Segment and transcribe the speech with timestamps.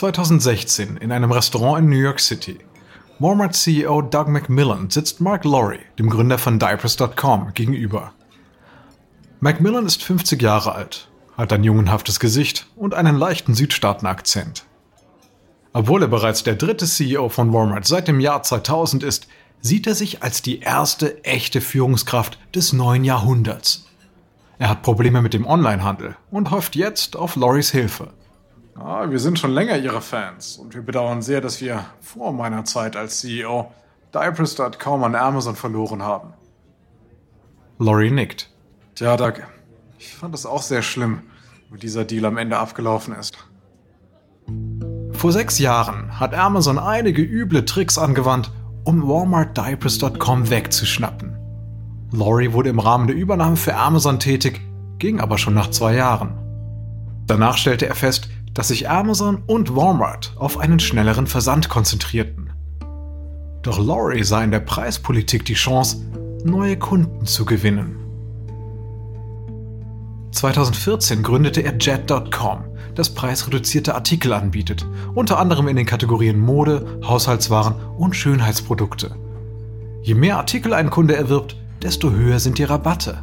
[0.00, 2.58] 2016 in einem Restaurant in New York City.
[3.18, 8.14] Walmart CEO Doug McMillan sitzt Mark Lorry, dem Gründer von Diapers.com, gegenüber.
[9.40, 14.64] Macmillan ist 50 Jahre alt, hat ein jungenhaftes Gesicht und einen leichten Südstaaten-Akzent.
[15.74, 19.28] Obwohl er bereits der dritte CEO von Walmart seit dem Jahr 2000 ist,
[19.60, 23.86] sieht er sich als die erste echte Führungskraft des neuen Jahrhunderts.
[24.58, 28.14] Er hat Probleme mit dem Onlinehandel und hofft jetzt auf Loris Hilfe.
[28.82, 32.64] Ah, wir sind schon länger Ihre Fans und wir bedauern sehr, dass wir vor meiner
[32.64, 33.70] Zeit als CEO
[34.14, 36.32] Diapers.com an Amazon verloren haben.
[37.78, 38.48] Lori nickt.
[38.94, 39.34] Tja, Doug,
[39.98, 41.20] ich fand es auch sehr schlimm,
[41.70, 43.36] wie dieser Deal am Ende abgelaufen ist.
[45.12, 48.50] Vor sechs Jahren hat Amazon einige üble Tricks angewandt,
[48.84, 51.36] um WalmartDiapers.com wegzuschnappen.
[52.12, 54.62] Lori wurde im Rahmen der Übernahme für Amazon tätig,
[54.98, 56.38] ging aber schon nach zwei Jahren.
[57.26, 62.52] Danach stellte er fest, dass sich Amazon und Walmart auf einen schnelleren Versand konzentrierten.
[63.62, 65.98] Doch Lori sah in der Preispolitik die Chance,
[66.44, 67.96] neue Kunden zu gewinnen.
[70.32, 77.74] 2014 gründete er Jet.com, das preisreduzierte Artikel anbietet, unter anderem in den Kategorien Mode, Haushaltswaren
[77.98, 79.14] und Schönheitsprodukte.
[80.02, 83.22] Je mehr Artikel ein Kunde erwirbt, desto höher sind die Rabatte.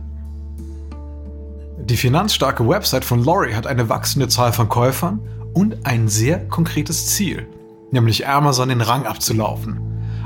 [1.89, 5.21] Die finanzstarke Website von Lori hat eine wachsende Zahl von Käufern
[5.53, 7.47] und ein sehr konkretes Ziel,
[7.91, 9.79] nämlich Amazon den Rang abzulaufen.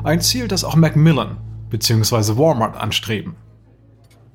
[0.04, 1.38] Ein Ziel, das auch Macmillan
[1.70, 2.36] bzw.
[2.36, 3.36] Walmart anstreben.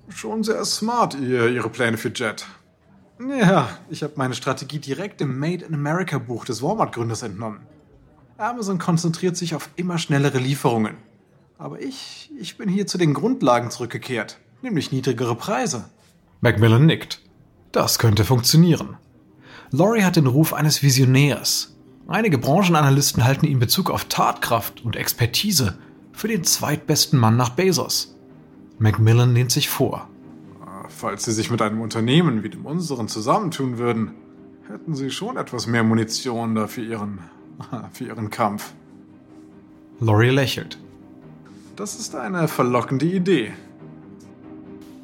[0.08, 2.46] Schon sehr smart, ihr, Ihre Pläne für Jet.
[3.40, 7.66] Ja, ich habe meine Strategie direkt im Made in America Buch des Walmart-Gründers entnommen.
[8.38, 10.96] Amazon konzentriert sich auf immer schnellere Lieferungen.
[11.58, 15.86] Aber ich, ich bin hier zu den Grundlagen zurückgekehrt, nämlich niedrigere Preise.
[16.40, 17.22] Macmillan nickt.
[17.72, 18.96] Das könnte funktionieren.
[19.70, 21.76] Laurie hat den Ruf eines Visionärs.
[22.08, 25.78] Einige Branchenanalysten halten ihn in Bezug auf Tatkraft und Expertise
[26.12, 28.16] für den zweitbesten Mann nach Bezos.
[28.78, 30.08] Macmillan lehnt sich vor.
[30.88, 34.12] Falls Sie sich mit einem Unternehmen wie dem unseren zusammentun würden,
[34.68, 37.18] hätten Sie schon etwas mehr Munition da für Ihren,
[37.92, 38.72] für Ihren Kampf.
[40.00, 40.78] Laurie lächelt.
[41.74, 43.52] Das ist eine verlockende Idee.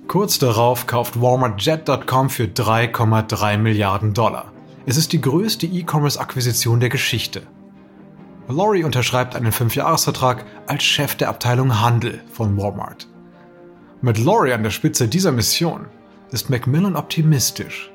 [0.08, 4.52] Kurz darauf kauft Walmart Jet.com für 3,3 Milliarden Dollar.
[4.84, 7.42] Es ist die größte E-Commerce-Akquisition der Geschichte.
[8.48, 13.08] Laurie unterschreibt einen Fünfjahresvertrag als Chef der Abteilung Handel von Walmart.
[14.02, 15.86] Mit Laurie an der Spitze dieser Mission
[16.32, 17.90] ist Macmillan optimistisch.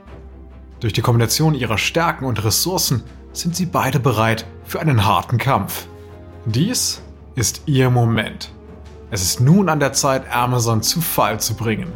[0.79, 3.03] Durch die Kombination ihrer Stärken und Ressourcen
[3.33, 5.87] sind sie beide bereit für einen harten Kampf.
[6.45, 7.01] Dies
[7.35, 8.51] ist ihr Moment.
[9.09, 11.93] Es ist nun an der Zeit, Amazon zu Fall zu bringen.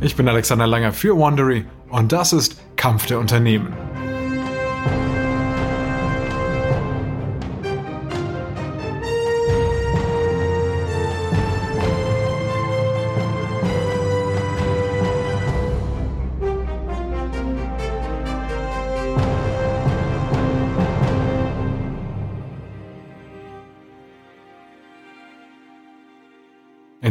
[0.00, 3.74] Ich bin Alexander Langer für Wandery und das ist Kampf der Unternehmen.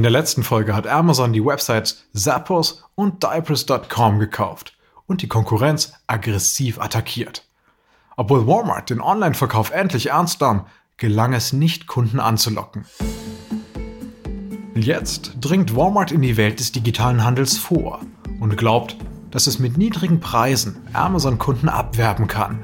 [0.05, 4.77] Der letzten Folge hat Amazon die Websites Zappos und Diapers.com gekauft
[5.07, 7.43] und die Konkurrenz aggressiv attackiert.
[8.15, 10.67] Obwohl Walmart den Online-Verkauf endlich ernst nahm,
[10.97, 12.85] gelang es nicht, Kunden anzulocken.
[14.75, 18.01] Jetzt dringt Walmart in die Welt des digitalen Handels vor
[18.39, 18.97] und glaubt,
[19.31, 22.63] dass es mit niedrigen Preisen Amazon-Kunden abwerben kann.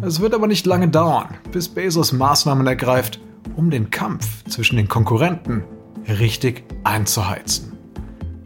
[0.00, 3.20] Es wird aber nicht lange dauern, bis Bezos Maßnahmen ergreift,
[3.54, 5.62] um den Kampf zwischen den Konkurrenten
[6.08, 7.72] richtig einzuheizen.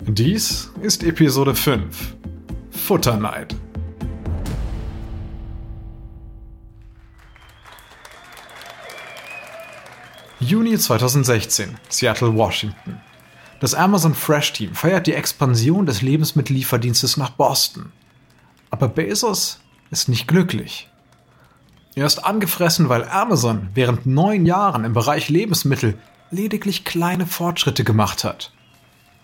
[0.06, 2.14] Dies ist Episode 5
[2.70, 3.54] Futterneid.
[10.40, 13.00] Juni 2016, Seattle, Washington.
[13.60, 17.92] Das Amazon Fresh Team feiert die Expansion des Lebensmittellieferdienstes nach Boston.
[18.70, 20.90] Aber Bezos ist nicht glücklich.
[21.94, 25.96] Er ist angefressen, weil Amazon während neun Jahren im Bereich Lebensmittel
[26.34, 28.52] lediglich kleine Fortschritte gemacht hat.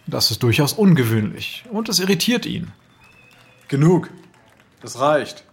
[0.07, 2.73] Das ist durchaus ungewöhnlich und es irritiert ihn.
[3.69, 4.11] Genug.
[4.81, 5.45] Das reicht.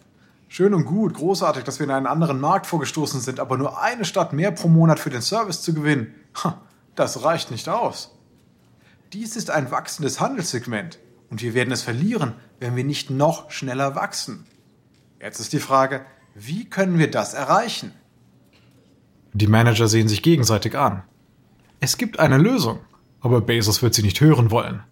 [0.48, 4.06] Schön und gut, großartig, dass wir in einen anderen Markt vorgestoßen sind, aber nur eine
[4.06, 6.15] Stadt mehr pro Monat für den Service zu gewinnen,
[6.95, 8.18] das reicht nicht aus.
[9.12, 11.00] Dies ist ein wachsendes Handelssegment
[11.30, 14.45] und wir werden es verlieren, wenn wir nicht noch schneller wachsen.
[15.21, 17.92] Jetzt ist die Frage, wie können wir das erreichen?
[19.33, 21.03] Die Manager sehen sich gegenseitig an.
[21.79, 22.79] Es gibt eine Lösung,
[23.21, 24.83] aber Bezos wird sie nicht hören wollen.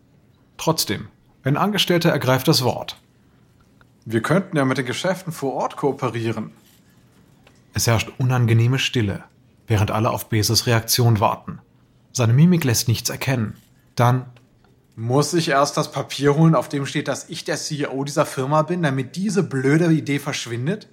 [0.58, 1.08] Trotzdem,
[1.44, 2.98] ein Angestellter ergreift das Wort.
[4.06, 6.52] Wir könnten ja mit den Geschäften vor Ort kooperieren.
[7.74, 9.24] Es herrscht unangenehme Stille,
[9.68, 11.60] während alle auf Bezos Reaktion warten.
[12.12, 13.56] Seine Mimik lässt nichts erkennen.
[13.96, 14.28] Dann
[14.96, 18.62] muss ich erst das Papier holen, auf dem steht, dass ich der CEO dieser Firma
[18.62, 20.88] bin, damit diese blöde Idee verschwindet?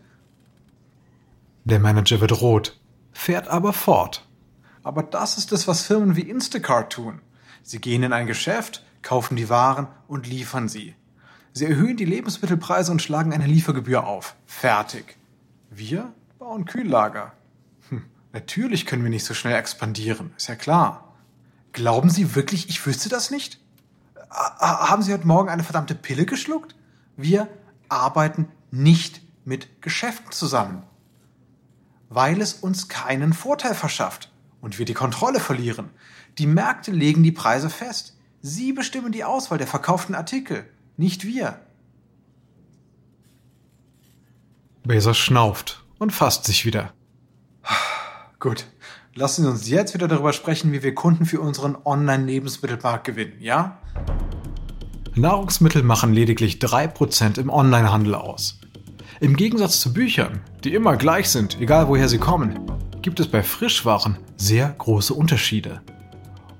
[1.64, 2.80] Der Manager wird rot,
[3.12, 4.26] fährt aber fort.
[4.82, 7.20] Aber das ist es, was Firmen wie Instacart tun.
[7.62, 10.94] Sie gehen in ein Geschäft, kaufen die Waren und liefern sie.
[11.52, 14.34] Sie erhöhen die Lebensmittelpreise und schlagen eine Liefergebühr auf.
[14.46, 15.16] Fertig.
[15.70, 17.32] Wir bauen Kühllager.
[17.90, 21.14] Hm, natürlich können wir nicht so schnell expandieren, ist ja klar.
[21.72, 23.60] Glauben Sie wirklich, ich wüsste das nicht?
[24.28, 26.74] Haben Sie heute Morgen eine verdammte Pille geschluckt?
[27.16, 27.48] Wir
[27.88, 30.82] arbeiten nicht mit Geschäften zusammen,
[32.08, 34.31] weil es uns keinen Vorteil verschafft
[34.62, 35.90] und wir die Kontrolle verlieren.
[36.38, 38.16] Die Märkte legen die Preise fest.
[38.40, 40.64] Sie bestimmen die Auswahl der verkauften Artikel,
[40.96, 41.60] nicht wir.
[44.84, 46.92] Bezos schnauft und fasst sich wieder.
[48.40, 48.66] Gut,
[49.14, 53.78] lassen Sie uns jetzt wieder darüber sprechen, wie wir Kunden für unseren Online-Lebensmittelmarkt gewinnen, ja?
[55.14, 58.58] Nahrungsmittel machen lediglich 3% im Onlinehandel aus.
[59.20, 62.71] Im Gegensatz zu Büchern, die immer gleich sind, egal woher sie kommen,
[63.02, 65.82] gibt es bei Frischwaren sehr große Unterschiede.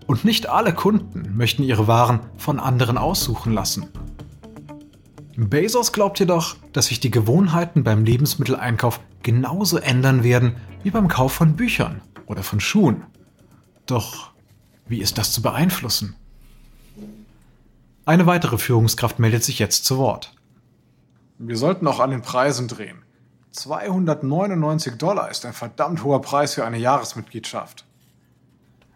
[0.06, 3.88] Und nicht alle Kunden möchten ihre Waren von anderen aussuchen lassen.
[5.36, 11.32] Bezos glaubt jedoch, dass sich die Gewohnheiten beim Lebensmitteleinkauf genauso ändern werden wie beim Kauf
[11.32, 13.04] von Büchern oder von Schuhen.
[13.86, 14.32] Doch
[14.86, 16.16] wie ist das zu beeinflussen?
[18.04, 20.34] Eine weitere Führungskraft meldet sich jetzt zu Wort.
[21.38, 23.02] Wir sollten auch an den Preisen drehen.
[23.52, 27.84] 299 Dollar ist ein verdammt hoher Preis für eine Jahresmitgliedschaft.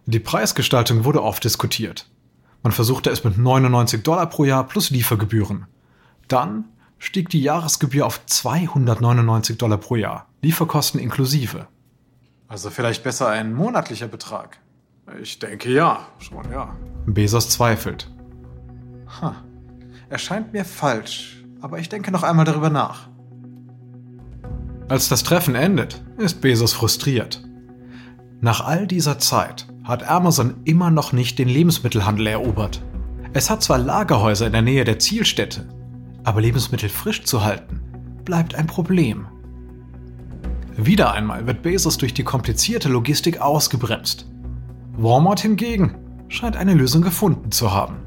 [0.07, 2.09] Die Preisgestaltung wurde oft diskutiert.
[2.63, 5.67] Man versuchte es mit 99 Dollar pro Jahr plus Liefergebühren.
[6.29, 6.65] Dann
[6.99, 11.69] stieg die Jahresgebühr auf 299 Dollar pro Jahr, Lieferkosten inklusive.
[12.49, 14.59] Also vielleicht besser ein monatlicher Betrag.
[15.21, 16.75] Ich denke ja, schon ja.
[17.05, 18.11] Bezos zweifelt.
[19.21, 19.37] Ha.
[20.09, 23.09] Erscheint mir falsch, aber ich denke noch einmal darüber nach.
[24.89, 27.43] Als das Treffen endet, ist Bezos frustriert.
[28.41, 32.83] Nach all dieser Zeit hat Amazon immer noch nicht den Lebensmittelhandel erobert.
[33.33, 35.69] Es hat zwar Lagerhäuser in der Nähe der Zielstätte,
[36.23, 37.81] aber Lebensmittel frisch zu halten,
[38.25, 39.27] bleibt ein Problem.
[40.77, 44.29] Wieder einmal wird Bezos durch die komplizierte Logistik ausgebremst.
[44.97, 45.97] Walmart hingegen
[46.29, 48.06] scheint eine Lösung gefunden zu haben.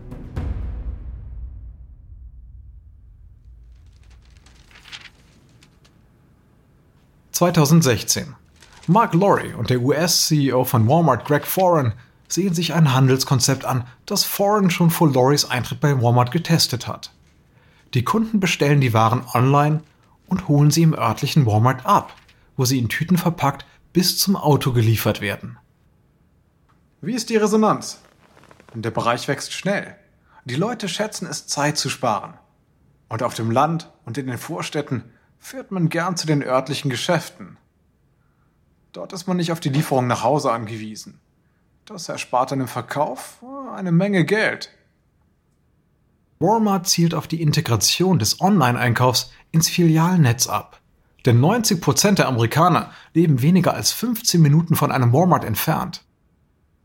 [7.40, 8.36] 2016.
[8.88, 11.94] Mark Lorry und der US-CEO von Walmart Greg Foran
[12.28, 17.14] sehen sich ein Handelskonzept an, das Foran schon vor Lorrys Eintritt bei Walmart getestet hat.
[17.94, 19.84] Die Kunden bestellen die Waren online
[20.28, 22.14] und holen sie im örtlichen Walmart ab,
[22.58, 25.58] wo sie in Tüten verpackt bis zum Auto geliefert werden.
[27.00, 28.02] Wie ist die Resonanz?
[28.74, 29.96] Der Bereich wächst schnell.
[30.44, 32.34] Die Leute schätzen es, Zeit zu sparen.
[33.08, 37.58] Und auf dem Land und in den Vorstädten fährt man gern zu den örtlichen Geschäften.
[38.92, 41.20] Dort ist man nicht auf die Lieferung nach Hause angewiesen.
[41.86, 43.44] Das erspart einem Verkauf
[43.74, 44.70] eine Menge Geld.
[46.40, 50.80] Walmart zielt auf die Integration des Online-Einkaufs ins Filialnetz ab.
[51.26, 56.06] Denn 90% der Amerikaner leben weniger als 15 Minuten von einem Walmart entfernt.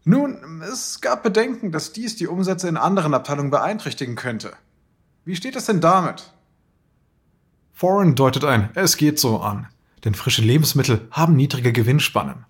[0.05, 4.53] Nun, es gab Bedenken, dass dies die Umsätze in anderen Abteilungen beeinträchtigen könnte.
[5.25, 6.33] Wie steht es denn damit?
[7.77, 9.67] Foreign deutet ein, es geht so an,
[10.05, 12.47] denn frische Lebensmittel haben niedrige Gewinnspannen.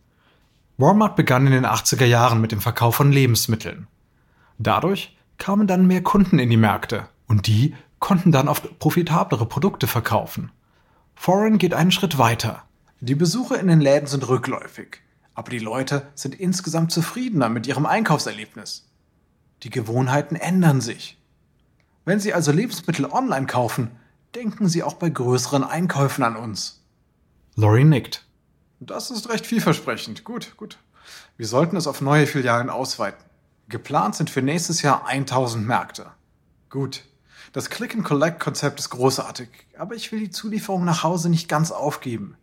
[0.77, 3.87] Walmart begann in den 80er Jahren mit dem Verkauf von Lebensmitteln.
[4.59, 9.87] Dadurch kamen dann mehr Kunden in die Märkte und die konnten dann oft profitablere Produkte
[9.87, 10.53] verkaufen.
[11.15, 12.65] Foreign geht einen Schritt weiter.
[13.01, 14.99] Die Besuche in den Läden sind rückläufig,
[15.35, 18.91] aber die Leute sind insgesamt zufriedener mit ihrem Einkaufserlebnis.
[19.63, 21.17] Die Gewohnheiten ändern sich.
[22.05, 23.93] Wenn Sie also Lebensmittel online kaufen,
[24.35, 26.83] denken Sie auch bei größeren Einkäufen an uns.
[27.57, 28.25] Lori nickt.
[28.81, 30.25] Das ist recht vielversprechend.
[30.25, 30.79] Gut, gut.
[31.37, 33.25] Wir sollten es auf neue Filialen ausweiten.
[33.69, 36.07] Geplant sind für nächstes Jahr 1000 Märkte.
[36.69, 37.05] Gut.
[37.53, 39.49] Das Click-and-Collect-Konzept ist großartig,
[39.79, 42.37] aber ich will die Zulieferung nach Hause nicht ganz aufgeben.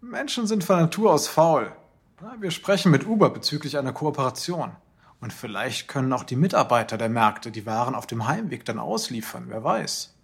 [0.00, 1.72] Menschen sind von Natur aus faul.
[2.40, 4.72] Wir sprechen mit Uber bezüglich einer Kooperation.
[5.20, 9.44] Und vielleicht können auch die Mitarbeiter der Märkte die Waren auf dem Heimweg dann ausliefern,
[9.48, 10.15] wer weiß.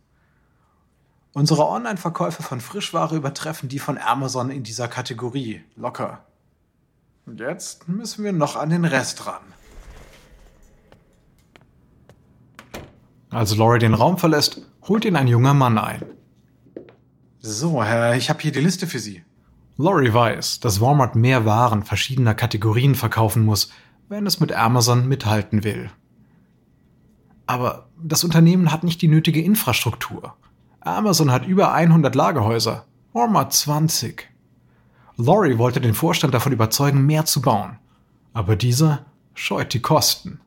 [1.34, 5.62] Unsere Online-Verkäufe von Frischware übertreffen die von Amazon in dieser Kategorie.
[5.76, 6.26] Locker.
[7.24, 9.42] Und jetzt müssen wir noch an den Rest ran.
[13.30, 16.04] Als Laurie den Raum verlässt, holt ihn ein junger Mann ein.
[17.38, 19.24] So, Herr, ich habe hier die Liste für Sie.
[19.78, 23.72] Laurie weiß, dass Walmart mehr Waren verschiedener Kategorien verkaufen muss,
[24.10, 25.90] wenn es mit Amazon mithalten will.
[27.46, 30.36] Aber das Unternehmen hat nicht die nötige Infrastruktur.
[30.84, 34.28] Amazon hat über 100 Lagerhäuser, Walmart 20.
[35.16, 37.78] Laurie wollte den Vorstand davon überzeugen, mehr zu bauen,
[38.32, 40.40] aber dieser scheut die Kosten.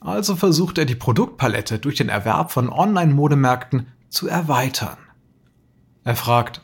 [0.00, 4.96] Also versucht er die Produktpalette durch den Erwerb von Online-Modemärkten zu erweitern.
[6.04, 6.62] Er fragt,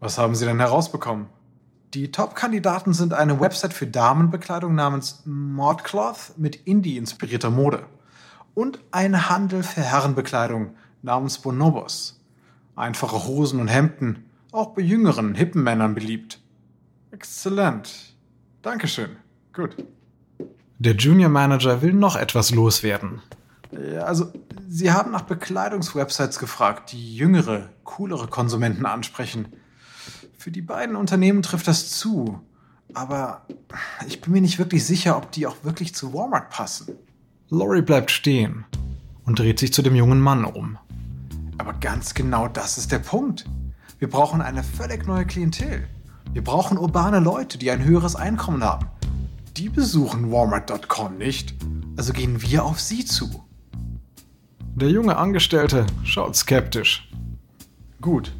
[0.00, 1.26] was haben Sie denn herausbekommen?
[1.94, 7.86] Die Top-Kandidaten sind eine Website für Damenbekleidung namens Modcloth mit Indie-inspirierter Mode
[8.54, 12.20] und ein Handel für Herrenbekleidung namens Bonobos.
[12.76, 16.40] Einfache Hosen und Hemden, auch bei jüngeren, hippen Männern beliebt.
[17.10, 18.14] Exzellent.
[18.62, 19.16] Dankeschön.
[19.52, 19.76] Gut.
[20.78, 23.20] Der Junior Manager will noch etwas loswerden.
[23.72, 24.32] Ja, also,
[24.68, 29.48] Sie haben nach Bekleidungswebsites gefragt, die jüngere, coolere Konsumenten ansprechen.
[30.36, 32.40] Für die beiden Unternehmen trifft das zu.
[32.94, 33.46] Aber
[34.06, 36.96] ich bin mir nicht wirklich sicher, ob die auch wirklich zu Walmart passen.
[37.48, 38.64] Laurie bleibt stehen
[39.24, 40.78] und dreht sich zu dem jungen Mann um.
[41.68, 43.44] Aber ganz genau das ist der Punkt.
[43.98, 45.86] Wir brauchen eine völlig neue Klientel.
[46.32, 48.86] Wir brauchen urbane Leute, die ein höheres Einkommen haben.
[49.58, 51.54] Die besuchen Walmart.com nicht,
[51.98, 53.44] also gehen wir auf sie zu.
[54.76, 57.12] Der junge Angestellte schaut skeptisch.
[58.00, 58.32] Gut,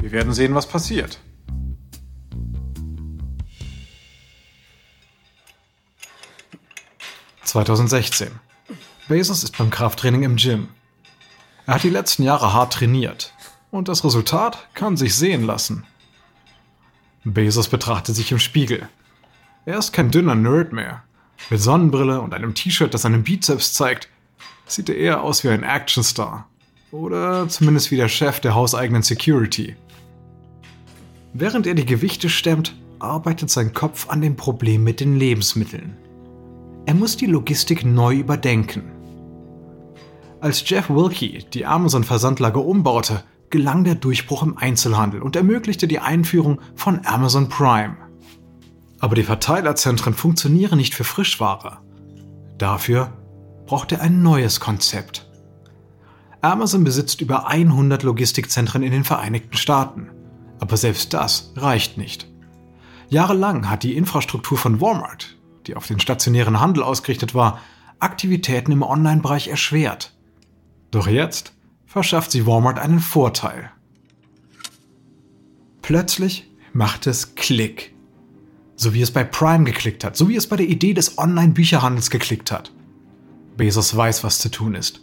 [0.00, 1.20] wir werden sehen, was passiert.
[7.44, 8.30] (2016)
[9.06, 10.70] Bezos ist beim Krafttraining im Gym.
[11.68, 13.34] Er hat die letzten Jahre hart trainiert
[13.70, 15.84] und das Resultat kann sich sehen lassen.
[17.24, 18.88] Bezos betrachtet sich im Spiegel.
[19.66, 21.02] Er ist kein dünner Nerd mehr.
[21.50, 24.08] Mit Sonnenbrille und einem T-Shirt, das seinen Bizeps zeigt,
[24.66, 26.48] sieht er eher aus wie ein Actionstar.
[26.90, 29.76] Oder zumindest wie der Chef der hauseigenen Security.
[31.34, 35.98] Während er die Gewichte stemmt, arbeitet sein Kopf an dem Problem mit den Lebensmitteln.
[36.86, 38.97] Er muss die Logistik neu überdenken.
[40.40, 46.60] Als Jeff Wilkie die Amazon-Versandlager umbaute, gelang der Durchbruch im Einzelhandel und ermöglichte die Einführung
[46.76, 47.96] von Amazon Prime.
[49.00, 51.78] Aber die Verteilerzentren funktionieren nicht für Frischware.
[52.56, 53.12] Dafür
[53.66, 55.28] braucht er ein neues Konzept.
[56.40, 60.10] Amazon besitzt über 100 Logistikzentren in den Vereinigten Staaten.
[60.60, 62.28] Aber selbst das reicht nicht.
[63.08, 67.58] Jahrelang hat die Infrastruktur von Walmart, die auf den stationären Handel ausgerichtet war,
[67.98, 70.14] Aktivitäten im Online-Bereich erschwert.
[70.90, 71.52] Doch jetzt
[71.86, 73.70] verschafft sie Walmart einen Vorteil.
[75.82, 77.94] Plötzlich macht es Klick.
[78.76, 82.10] So wie es bei Prime geklickt hat, so wie es bei der Idee des Online-Bücherhandels
[82.10, 82.72] geklickt hat.
[83.56, 85.00] Bezos weiß, was zu tun ist.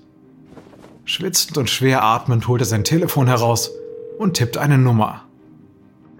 [1.03, 3.71] Schwitzend und schwer atmend holt er sein Telefon heraus
[4.17, 5.25] und tippt eine Nummer.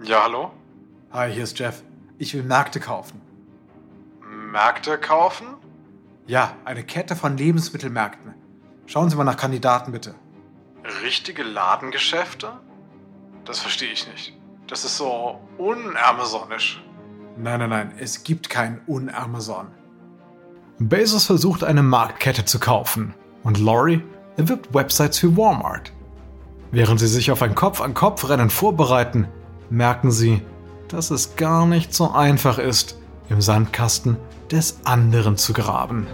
[0.04, 0.52] Ja, hallo?
[1.10, 1.82] Hi, hier ist Jeff.
[2.18, 3.20] Ich will Märkte kaufen.
[4.52, 5.46] Märkte kaufen?
[6.26, 8.34] Ja, eine Kette von Lebensmittelmärkten.
[8.86, 10.14] Schauen Sie mal nach Kandidaten bitte.
[11.02, 12.52] Richtige Ladengeschäfte?
[13.44, 14.32] Das verstehe ich nicht.
[14.68, 16.82] Das ist so unamazonisch.
[17.36, 19.68] Nein, nein, nein, es gibt kein Un-Amazon.
[20.78, 24.02] Bezos versucht eine Marktkette zu kaufen und Laurie
[24.36, 25.92] erwirbt Websites für Walmart.
[26.70, 29.28] Während sie sich auf ein Kopf-an-Kopf-Rennen vorbereiten,
[29.70, 30.42] merken sie,
[30.88, 34.16] dass es gar nicht so einfach ist, im Sandkasten
[34.50, 36.06] des anderen zu graben.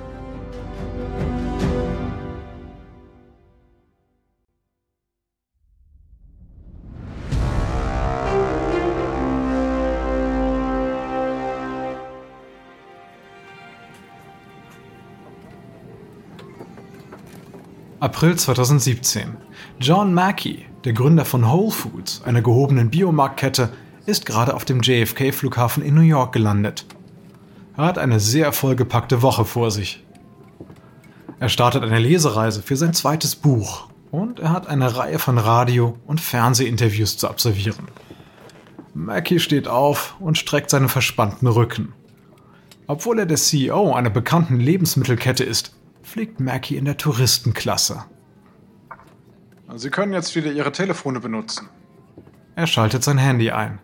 [18.02, 19.37] April 2017.
[19.78, 23.73] John Mackey, der Gründer von Whole Foods, einer gehobenen Biomarktkette,
[24.06, 26.85] ist gerade auf dem JFK-Flughafen in New York gelandet.
[27.76, 30.02] Er hat eine sehr vollgepackte Woche vor sich.
[31.38, 35.97] Er startet eine Lesereise für sein zweites Buch und er hat eine Reihe von Radio-
[36.04, 37.87] und Fernsehinterviews zu absolvieren.
[38.94, 41.92] Mackie steht auf und streckt seinen verspannten Rücken.
[42.88, 48.04] Obwohl er der CEO einer bekannten Lebensmittelkette ist, fliegt Mackie in der Touristenklasse.
[49.75, 51.68] Sie können jetzt wieder Ihre Telefone benutzen.
[52.54, 53.78] Er schaltet sein Handy ein.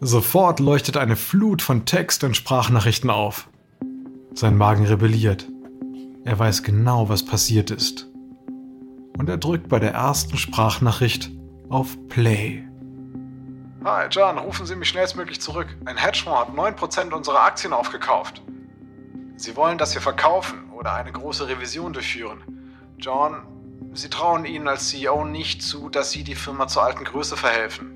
[0.00, 3.48] Sofort leuchtet eine Flut von Text und Sprachnachrichten auf.
[4.34, 5.48] Sein Magen rebelliert.
[6.24, 8.08] Er weiß genau, was passiert ist.
[9.18, 11.30] Und er drückt bei der ersten Sprachnachricht
[11.68, 12.64] auf Play.
[13.84, 15.76] Hi, John, rufen Sie mich schnellstmöglich zurück.
[15.84, 18.42] Ein Hedgefonds hat 9% unserer Aktien aufgekauft.
[19.42, 22.38] Sie wollen, dass wir verkaufen oder eine große Revision durchführen.
[22.96, 23.42] John,
[23.92, 27.90] Sie trauen Ihnen als CEO nicht zu, dass Sie die Firma zur alten Größe verhelfen.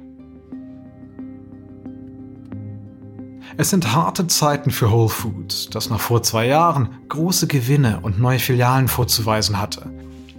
[3.57, 8.19] Es sind harte Zeiten für Whole Foods, das noch vor zwei Jahren große Gewinne und
[8.19, 9.89] neue Filialen vorzuweisen hatte.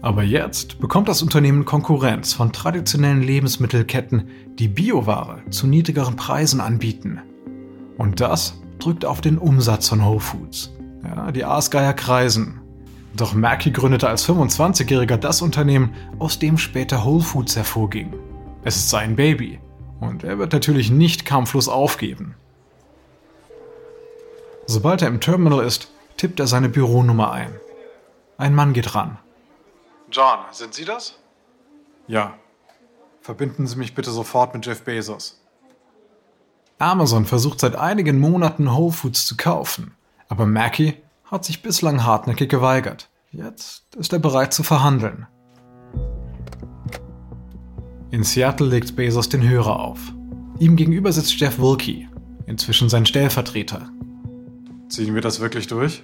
[0.01, 7.21] Aber jetzt bekommt das Unternehmen Konkurrenz von traditionellen Lebensmittelketten, die Bioware zu niedrigeren Preisen anbieten.
[7.97, 10.73] Und das drückt auf den Umsatz von Whole Foods.
[11.03, 12.61] Ja, die Aasgeier kreisen.
[13.15, 18.13] Doch Mackey gründete als 25-Jähriger das Unternehmen, aus dem später Whole Foods hervorging.
[18.63, 19.59] Es ist sein Baby.
[19.99, 22.35] Und er wird natürlich nicht kampflos aufgeben.
[24.67, 27.55] Sobald er im Terminal ist, tippt er seine Büronummer ein.
[28.37, 29.17] Ein Mann geht ran.
[30.11, 31.17] John, sind Sie das?
[32.07, 32.35] Ja.
[33.21, 35.41] Verbinden Sie mich bitte sofort mit Jeff Bezos.
[36.79, 39.95] Amazon versucht seit einigen Monaten Whole Foods zu kaufen,
[40.29, 43.09] aber Mackie hat sich bislang hartnäckig geweigert.
[43.31, 45.27] Jetzt ist er bereit zu verhandeln.
[48.11, 49.99] In Seattle legt Bezos den Hörer auf.
[50.59, 52.07] Ihm gegenüber sitzt Jeff Wilkie,
[52.45, 53.89] inzwischen sein Stellvertreter.
[54.89, 56.03] Ziehen wir das wirklich durch?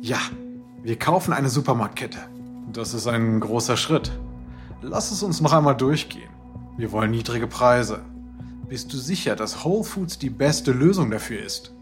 [0.00, 0.18] Ja,
[0.82, 2.18] wir kaufen eine Supermarktkette.
[2.72, 4.10] Das ist ein großer Schritt.
[4.82, 6.30] Lass es uns noch einmal durchgehen.
[6.76, 8.04] Wir wollen niedrige Preise.
[8.68, 11.72] Bist du sicher, dass Whole Foods die beste Lösung dafür ist?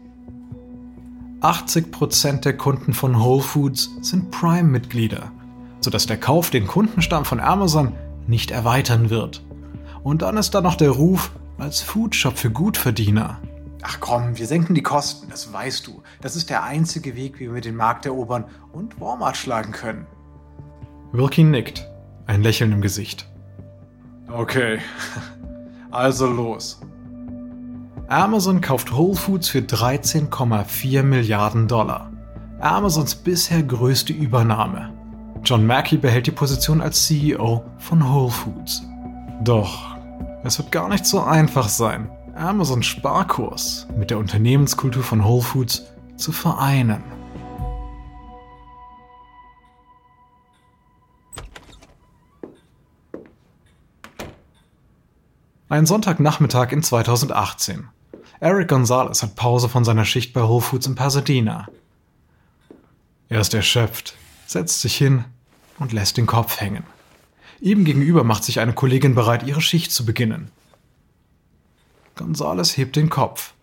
[1.41, 5.31] 80% der Kunden von Whole Foods sind Prime-Mitglieder,
[5.81, 7.93] sodass der Kauf den Kundenstamm von Amazon
[8.25, 9.43] nicht erweitern wird.
[10.03, 13.39] Und dann ist da noch der Ruf als Foodshop für Gutverdiener.
[13.83, 16.01] Ach komm, wir senken die Kosten, das weißt du.
[16.21, 20.07] Das ist der einzige Weg, wie wir den Markt erobern und Walmart schlagen können.
[21.11, 21.87] Wilkie nickt,
[22.25, 23.29] ein Lächeln im Gesicht.
[24.27, 24.79] Okay,
[25.91, 26.81] also los.
[28.09, 32.09] Amazon kauft Whole Foods für 13,4 Milliarden Dollar.
[32.61, 34.93] Amazons bisher größte Übernahme.
[35.43, 38.81] John Mackey behält die Position als CEO von Whole Foods.
[39.43, 39.97] Doch
[40.45, 45.83] es wird gar nicht so einfach sein, Amazons Sparkurs mit der Unternehmenskultur von Whole Foods
[46.15, 47.03] zu vereinen.
[55.67, 57.89] Ein Sonntagnachmittag in 2018.
[58.39, 61.67] Eric Gonzalez hat Pause von seiner Schicht bei Whole Foods in Pasadena.
[63.29, 65.25] Er ist erschöpft, setzt sich hin
[65.79, 66.83] und lässt den Kopf hängen.
[67.59, 70.51] Ihm gegenüber macht sich eine Kollegin bereit, ihre Schicht zu beginnen.
[72.15, 73.53] Gonzales hebt den Kopf.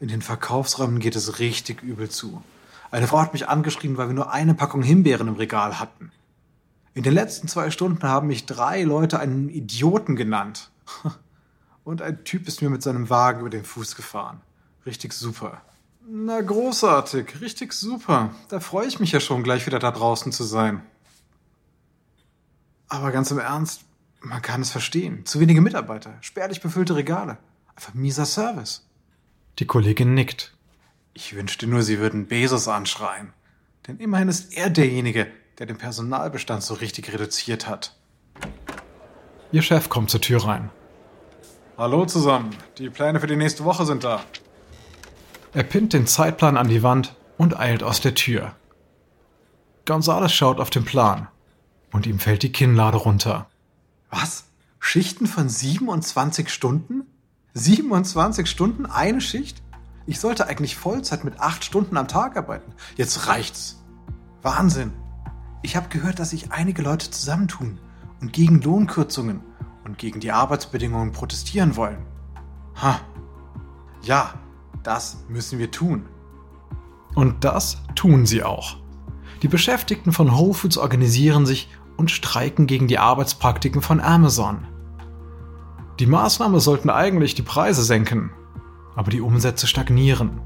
[0.00, 2.42] In den Verkaufsräumen geht es richtig übel zu.
[2.90, 6.12] Eine Frau hat mich angeschrieben, weil wir nur eine Packung Himbeeren im Regal hatten.
[6.94, 10.70] In den letzten zwei Stunden haben mich drei Leute einen Idioten genannt.
[11.88, 14.42] Und ein Typ ist mir mit seinem Wagen über den Fuß gefahren.
[14.84, 15.62] Richtig super.
[16.06, 17.40] Na, großartig.
[17.40, 18.34] Richtig super.
[18.50, 20.82] Da freue ich mich ja schon, gleich wieder da draußen zu sein.
[22.88, 23.86] Aber ganz im Ernst,
[24.20, 25.24] man kann es verstehen.
[25.24, 27.38] Zu wenige Mitarbeiter, spärlich befüllte Regale.
[27.74, 28.86] Einfach mieser Service.
[29.58, 30.54] Die Kollegin nickt.
[31.14, 33.32] Ich wünschte nur, Sie würden Bezos anschreien.
[33.86, 35.26] Denn immerhin ist er derjenige,
[35.58, 37.96] der den Personalbestand so richtig reduziert hat.
[39.52, 40.68] Ihr Chef kommt zur Tür rein.
[41.78, 42.50] Hallo zusammen.
[42.78, 44.24] Die Pläne für die nächste Woche sind da.
[45.52, 48.56] Er pinnt den Zeitplan an die Wand und eilt aus der Tür.
[49.86, 51.28] Gonzales schaut auf den Plan
[51.92, 53.46] und ihm fällt die Kinnlade runter.
[54.10, 54.46] Was?
[54.80, 57.06] Schichten von 27 Stunden?
[57.54, 59.62] 27 Stunden eine Schicht?
[60.04, 62.72] Ich sollte eigentlich Vollzeit mit 8 Stunden am Tag arbeiten.
[62.96, 63.80] Jetzt reicht's.
[64.42, 64.92] Wahnsinn.
[65.62, 67.78] Ich habe gehört, dass sich einige Leute zusammentun
[68.20, 69.42] und gegen Lohnkürzungen
[69.88, 72.04] und gegen die Arbeitsbedingungen protestieren wollen.
[72.80, 73.00] Ha.
[74.02, 74.34] Ja,
[74.82, 76.04] das müssen wir tun.
[77.14, 78.76] Und das tun sie auch.
[79.42, 84.66] Die Beschäftigten von Whole Foods organisieren sich und streiken gegen die Arbeitspraktiken von Amazon.
[85.98, 88.30] Die Maßnahme sollten eigentlich die Preise senken,
[88.94, 90.42] aber die Umsätze stagnieren.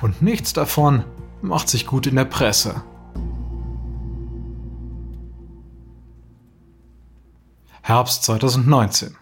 [0.00, 1.04] Und nichts davon
[1.42, 2.82] macht sich gut in der Presse.
[7.88, 9.16] Herbst 2019.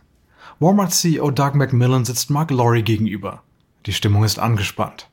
[0.59, 3.43] Walmart CEO Doug McMillan sitzt Mark Lorry gegenüber.
[3.85, 5.11] Die Stimmung ist angespannt.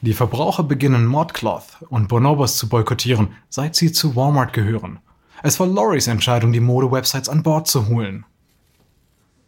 [0.00, 4.98] Die Verbraucher beginnen Modcloth und Bonobos zu boykottieren, seit sie zu Walmart gehören.
[5.44, 8.26] Es war Lorrys Entscheidung, die Mode-Websites an Bord zu holen.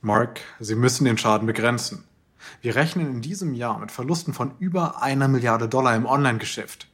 [0.01, 2.05] Mark, Sie müssen den Schaden begrenzen.
[2.61, 6.87] Wir rechnen in diesem Jahr mit Verlusten von über einer Milliarde Dollar im Online-Geschäft.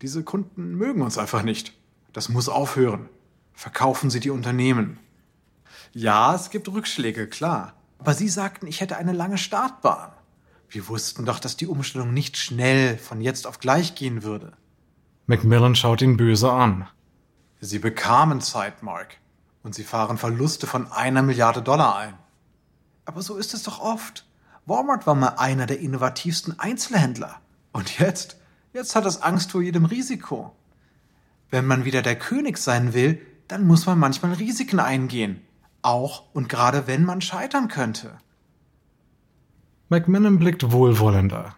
[0.00, 1.74] Diese Kunden mögen uns einfach nicht.
[2.14, 3.10] Das muss aufhören.
[3.54, 4.98] Verkaufen Sie die Unternehmen.
[5.92, 7.74] Ja, es gibt Rückschläge, klar.
[7.98, 10.12] Aber Sie sagten, ich hätte eine lange Startbahn.
[10.68, 14.52] Wir wussten doch, dass die Umstellung nicht schnell von jetzt auf gleich gehen würde.
[15.26, 16.88] Macmillan schaut ihn böse an.
[17.60, 19.16] Sie bekamen Zeit, Mark.
[19.62, 22.14] Und sie fahren Verluste von einer Milliarde Dollar ein.
[23.06, 24.26] Aber so ist es doch oft.
[24.66, 27.40] Walmart war mal einer der innovativsten Einzelhändler.
[27.72, 28.36] Und jetzt?
[28.72, 30.54] Jetzt hat es Angst vor jedem Risiko.
[31.50, 35.40] Wenn man wieder der König sein will, dann muss man manchmal Risiken eingehen.
[35.82, 38.18] Auch und gerade wenn man scheitern könnte.
[39.88, 41.54] Macmillan blickt wohlwollender.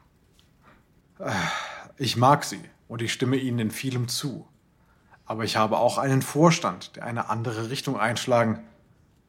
[1.96, 4.46] Ich mag sie und ich stimme ihnen in vielem zu.
[5.24, 8.60] Aber ich habe auch einen Vorstand, der eine andere Richtung einschlagen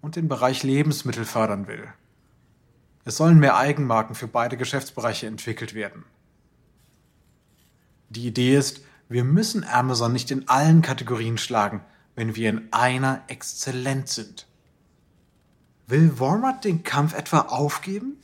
[0.02, 1.88] und den Bereich Lebensmittel fördern will.
[3.06, 6.04] Es sollen mehr Eigenmarken für beide Geschäftsbereiche entwickelt werden.
[8.10, 11.82] Die Idee ist, wir müssen Amazon nicht in allen Kategorien schlagen,
[12.18, 14.48] wenn wir in einer exzellent sind.
[15.86, 18.18] Will Walmart den Kampf etwa aufgeben?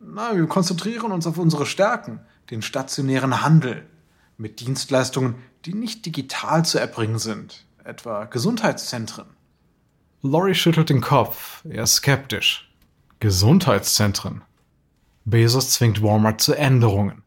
[0.00, 3.86] Na, wir konzentrieren uns auf unsere Stärken, den stationären Handel,
[4.38, 5.34] mit Dienstleistungen,
[5.66, 9.26] die nicht digital zu erbringen sind, etwa Gesundheitszentren.
[10.22, 12.72] Laurie schüttelt den Kopf, eher skeptisch.
[13.20, 14.40] Gesundheitszentren.
[15.26, 17.22] Bezos zwingt Walmart zu Änderungen.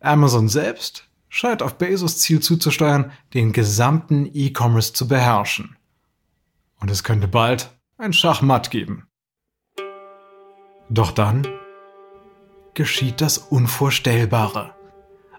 [0.00, 5.76] Amazon selbst scheint auf Bezos Ziel zuzusteuern, den gesamten E-Commerce zu beherrschen.
[6.80, 9.06] Und es könnte bald ein Schachmatt geben.
[10.90, 11.46] Doch dann
[12.74, 14.74] geschieht das Unvorstellbare.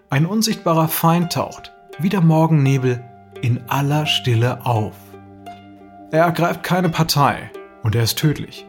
[0.08, 3.04] Ein unsichtbarer Feind taucht, wie der Morgennebel,
[3.42, 4.94] in aller Stille auf.
[6.10, 7.50] Er ergreift keine Partei
[7.82, 8.66] und er ist tödlich.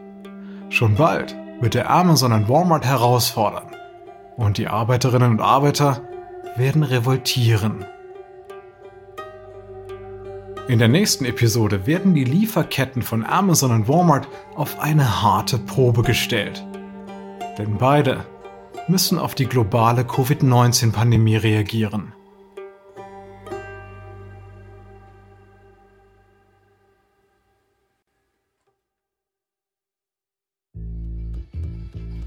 [0.68, 3.68] Schon bald wird er Amazon und Walmart herausfordern.
[4.36, 6.02] Und die Arbeiterinnen und Arbeiter
[6.56, 7.84] werden revoltieren.
[10.66, 16.02] In der nächsten Episode werden die Lieferketten von Amazon und Walmart auf eine harte Probe
[16.02, 16.64] gestellt.
[17.58, 18.24] Denn beide
[18.88, 22.12] müssen auf die globale Covid-19-Pandemie reagieren.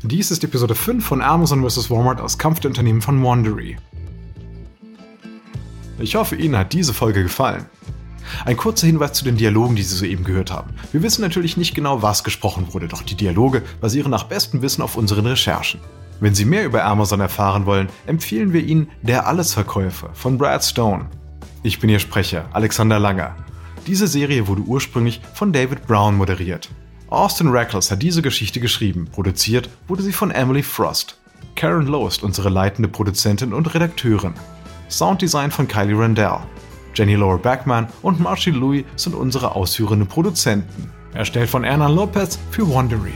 [0.03, 1.89] Dies ist Episode 5 von Amazon vs.
[1.89, 3.77] Walmart aus Kampf der Unternehmen von Wandery.
[5.99, 7.65] Ich hoffe, Ihnen hat diese Folge gefallen.
[8.45, 10.71] Ein kurzer Hinweis zu den Dialogen, die Sie soeben gehört haben.
[10.91, 14.81] Wir wissen natürlich nicht genau, was gesprochen wurde, doch die Dialoge basieren nach bestem Wissen
[14.81, 15.79] auf unseren Recherchen.
[16.19, 21.07] Wenn Sie mehr über Amazon erfahren wollen, empfehlen wir Ihnen Der Allesverkäufer von Brad Stone.
[21.63, 23.35] Ich bin Ihr Sprecher, Alexander Langer.
[23.87, 26.69] Diese Serie wurde ursprünglich von David Brown moderiert.
[27.09, 31.17] Austin Reckles hat diese Geschichte geschrieben, produziert wurde sie von Emily Frost.
[31.55, 34.33] Karen Lowe ist unsere leitende Produzentin und Redakteurin.
[34.89, 36.39] Sounddesign von Kylie Randell.
[36.93, 40.91] Jenny Laura Backman und Marcy Louis sind unsere ausführenden Produzenten.
[41.13, 43.13] Erstellt von Erna Lopez für Wondery.